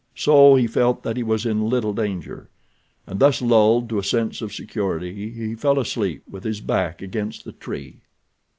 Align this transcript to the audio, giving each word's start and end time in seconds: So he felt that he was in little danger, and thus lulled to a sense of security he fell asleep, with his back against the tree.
So 0.15 0.55
he 0.55 0.65
felt 0.65 1.03
that 1.03 1.15
he 1.15 1.21
was 1.21 1.45
in 1.45 1.69
little 1.69 1.93
danger, 1.93 2.49
and 3.05 3.19
thus 3.19 3.39
lulled 3.39 3.87
to 3.89 3.99
a 3.99 4.03
sense 4.03 4.41
of 4.41 4.51
security 4.51 5.29
he 5.29 5.53
fell 5.53 5.77
asleep, 5.77 6.23
with 6.27 6.43
his 6.43 6.59
back 6.59 7.03
against 7.03 7.45
the 7.45 7.51
tree. 7.51 8.01